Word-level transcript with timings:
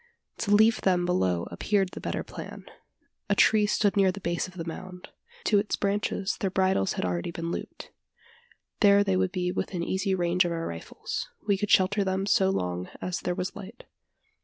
To 0.39 0.49
leave 0.55 0.81
them 0.81 1.05
below 1.05 1.47
appeared 1.51 1.89
the 1.89 2.01
better 2.01 2.23
plan. 2.23 2.65
A 3.29 3.35
tree 3.35 3.67
stood 3.67 3.95
near 3.95 4.11
the 4.11 4.19
base 4.19 4.47
of 4.47 4.55
the 4.55 4.65
mound. 4.65 5.09
To 5.43 5.59
its 5.59 5.75
branches 5.75 6.37
their 6.39 6.49
bridles 6.49 6.93
had 6.93 7.03
been 7.03 7.11
already 7.11 7.31
looped. 7.31 7.91
There 8.79 9.03
they 9.03 9.15
would 9.15 9.31
be 9.31 9.51
within 9.51 9.83
easy 9.83 10.15
range 10.15 10.43
of 10.43 10.51
our 10.51 10.65
rifles. 10.65 11.27
We 11.45 11.55
could 11.55 11.69
shelter 11.69 12.03
them 12.03 12.25
so 12.25 12.49
long 12.49 12.89
as 12.99 13.19
there 13.19 13.35
was 13.35 13.55
light. 13.55 13.83